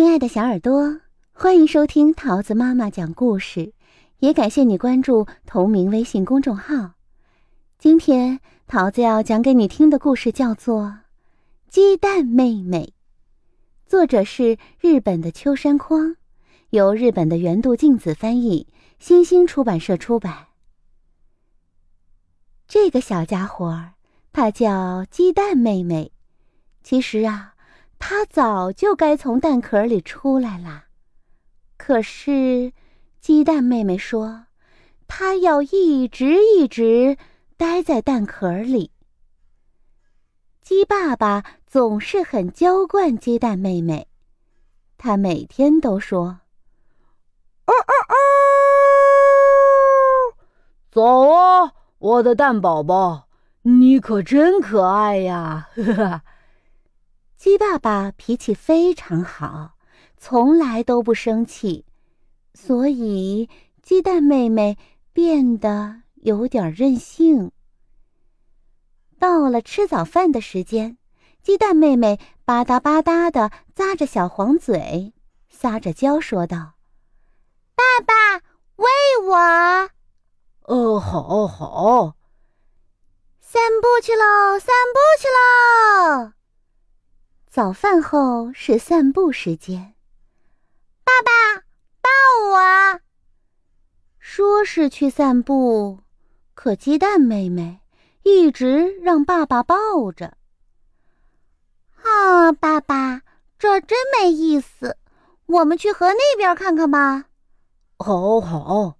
[0.00, 0.98] 亲爱的小耳朵，
[1.30, 3.74] 欢迎收听桃子妈妈讲故事，
[4.20, 6.92] 也感谢你关注同名微信公众号。
[7.78, 10.84] 今天桃子要讲给你听的故事叫做
[11.68, 12.94] 《鸡蛋妹妹》，
[13.90, 16.16] 作者是日本的秋山匡，
[16.70, 20.46] 由日本的原度静子翻译，新星出版社出版。
[22.66, 23.90] 这个小家伙，
[24.32, 26.10] 他叫鸡蛋妹妹。
[26.82, 27.52] 其实啊。
[28.02, 30.86] 他早就该从蛋壳里出来了，
[31.76, 32.72] 可是
[33.20, 34.46] 鸡蛋妹妹说，
[35.06, 37.16] 她要一直一直
[37.56, 38.90] 待在蛋壳里。
[40.62, 44.08] 鸡爸爸总是很娇惯鸡蛋妹妹，
[44.98, 46.40] 他每天都说
[47.66, 48.14] ：“哦哦哦，
[50.90, 53.28] 走啊，我的蛋宝宝，
[53.62, 56.22] 你可真可爱呀！”呵呵。
[57.40, 59.70] 鸡爸爸脾气非常好，
[60.18, 61.86] 从来都不生气，
[62.52, 63.48] 所以
[63.80, 64.76] 鸡蛋妹妹
[65.14, 67.50] 变得有点任性。
[69.18, 70.98] 到了吃早饭的时间，
[71.42, 75.14] 鸡蛋妹妹吧嗒吧嗒的咂着小黄嘴，
[75.48, 76.74] 撒着娇说道
[77.74, 78.44] ：“爸爸，
[78.76, 78.86] 喂
[79.24, 79.88] 我。
[80.68, 82.16] ”“哦，好好。
[83.40, 86.32] ”“散步去喽，散步去喽。”
[87.50, 89.94] 早饭后是散步时间。
[91.02, 91.64] 爸爸
[92.00, 92.08] 抱
[92.52, 93.00] 我。
[94.20, 95.98] 说是去散步，
[96.54, 97.80] 可鸡蛋妹妹
[98.22, 100.36] 一直让爸爸抱着。
[102.04, 103.22] 啊，爸爸，
[103.58, 104.96] 这真没意思。
[105.46, 107.24] 我们去河那边看看吧。
[107.98, 108.96] 好好。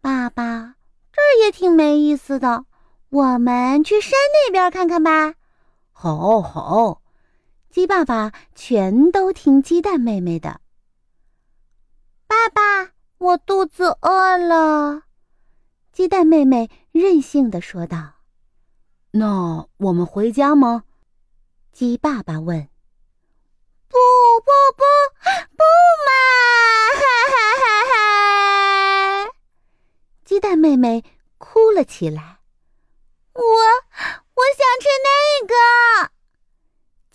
[0.00, 0.74] 爸爸，
[1.12, 2.64] 这儿也挺没意思的。
[3.10, 5.34] 我们去山那边看看吧。
[5.92, 7.02] 好好。
[7.70, 10.60] 鸡爸爸全都听鸡蛋妹妹的。
[12.26, 15.02] 爸爸，我肚子饿了。
[15.92, 18.14] 鸡蛋妹妹任性的说道
[19.12, 20.84] ：“那我们回家吗？”
[21.72, 22.68] 鸡爸爸问。
[23.88, 23.96] “不
[24.44, 24.82] 不不
[25.56, 25.64] 不
[26.06, 26.10] 嘛！”
[26.96, 27.02] 哈
[27.32, 27.66] 哈哈
[29.26, 29.32] 哈
[30.24, 31.04] 鸡蛋妹妹
[31.38, 32.40] 哭了起来。
[33.34, 36.15] 我我想吃那个。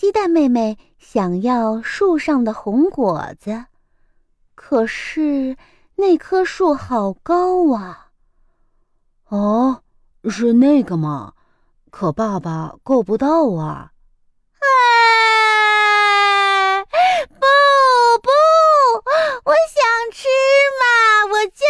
[0.00, 3.66] 鸡蛋妹妹想要树上的红果子，
[4.54, 5.58] 可是
[5.96, 8.08] 那棵树好高啊！
[9.28, 9.82] 哦，
[10.30, 11.34] 是那个吗？
[11.90, 13.92] 可爸爸够不到啊！
[14.56, 14.64] 啊！
[17.28, 17.44] 不
[18.22, 18.30] 不，
[19.44, 19.84] 我想
[20.14, 20.26] 吃
[20.80, 21.66] 嘛，我就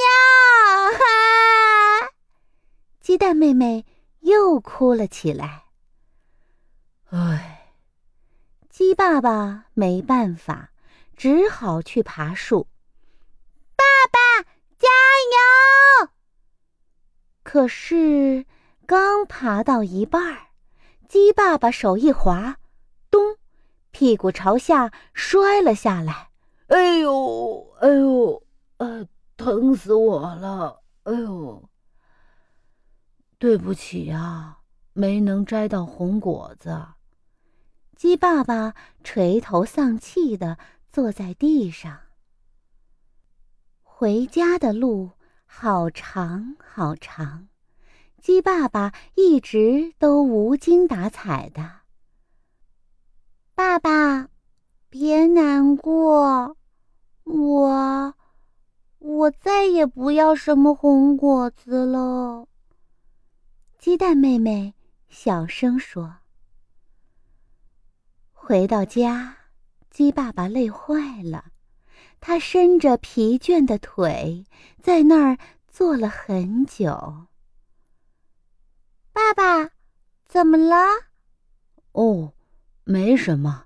[0.00, 0.92] 要！
[0.92, 1.04] 哈！
[3.02, 3.84] 鸡蛋妹妹
[4.20, 5.65] 又哭了起来。
[8.76, 10.70] 鸡爸爸没办法，
[11.16, 12.66] 只好去爬树。
[13.74, 13.82] 爸
[14.12, 14.86] 爸，加
[16.02, 16.10] 油！
[17.42, 18.44] 可是
[18.84, 20.48] 刚爬到一半儿，
[21.08, 22.58] 鸡爸爸手一滑，
[23.10, 23.38] 咚，
[23.92, 26.28] 屁股朝下摔了下来。
[26.66, 28.42] 哎呦，哎呦，
[28.76, 29.08] 呃，
[29.38, 30.82] 疼死我了！
[31.04, 31.66] 哎呦，
[33.38, 34.58] 对不起啊，
[34.92, 36.88] 没能摘到红果子。
[37.96, 40.58] 鸡爸爸垂头丧气的
[40.92, 41.98] 坐在地上。
[43.82, 45.12] 回家的路
[45.46, 47.48] 好长好长，
[48.20, 51.80] 鸡爸爸一直都无精打采的。
[53.54, 54.28] 爸爸，
[54.90, 56.54] 别难过，
[57.24, 58.14] 我，
[58.98, 62.46] 我再也不要什么红果子了。
[63.78, 64.74] 鸡蛋妹妹
[65.08, 66.16] 小声说。
[68.48, 69.38] 回到家，
[69.90, 71.46] 鸡爸爸累坏了，
[72.20, 74.46] 他伸着疲倦的腿，
[74.80, 75.36] 在那儿
[75.66, 77.26] 坐了很久。
[79.12, 79.70] 爸爸，
[80.28, 80.76] 怎么了？
[81.90, 82.34] 哦，
[82.84, 83.64] 没什么，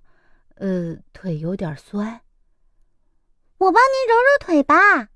[0.55, 2.23] 呃，腿有点酸。
[3.59, 5.11] 我帮您揉揉腿吧。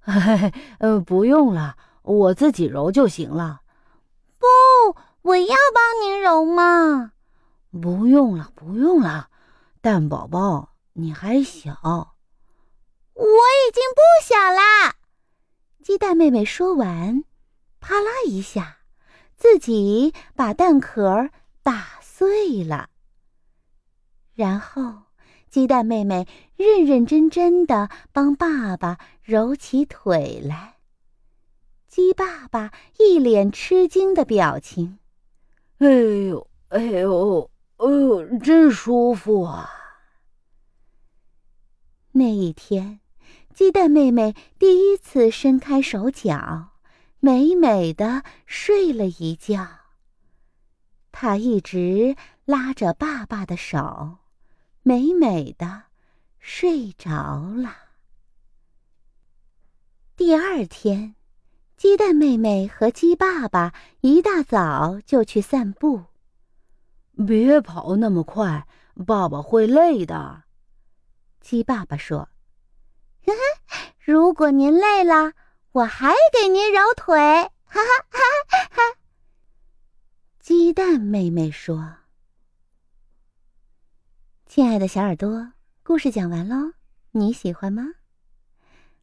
[0.00, 3.62] 嘿嘿，呃，不用了，我自己揉就行了。
[4.36, 4.46] 不，
[5.22, 7.12] 我要帮您揉嘛。
[7.70, 9.30] 不用了，不用了，
[9.80, 11.70] 蛋宝宝，你还小。
[13.14, 14.96] 我已经不小啦。
[15.82, 17.24] 鸡蛋妹妹说完，
[17.80, 18.78] 啪啦一下，
[19.36, 21.30] 自己把蛋壳
[21.62, 22.90] 打碎了。
[24.34, 25.02] 然后，
[25.50, 26.26] 鸡蛋妹妹
[26.56, 30.76] 认认真真的帮爸爸揉起腿来。
[31.86, 34.98] 鸡爸爸一脸吃惊的表情。
[35.78, 37.50] 哎呦，哎呦！
[37.78, 39.70] 哦，真舒服啊！
[42.10, 42.98] 那一天，
[43.54, 46.70] 鸡蛋妹妹第一次伸开手脚，
[47.20, 49.64] 美美的睡了一觉。
[51.12, 54.16] 她一直拉着爸爸的手，
[54.82, 55.84] 美美的
[56.40, 57.76] 睡着了。
[60.16, 61.14] 第二天，
[61.76, 66.07] 鸡蛋妹妹和鸡爸爸一大早就去散步。
[67.26, 68.66] 别跑那么快，
[69.06, 70.44] 爸爸会累的。
[71.40, 72.28] 鸡爸爸说
[73.98, 75.32] ：“如果您累了，
[75.72, 77.18] 我还给您揉腿。”
[77.70, 78.98] 哈哈哈哈！
[80.38, 81.96] 鸡蛋妹妹说
[84.46, 86.72] ：“亲爱的小耳朵，故事讲完喽，
[87.10, 87.82] 你喜欢吗？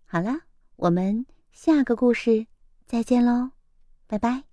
[0.05, 0.39] 好了，
[0.77, 2.47] 我们下个故事
[2.85, 3.51] 再见喽，
[4.07, 4.43] 拜拜。”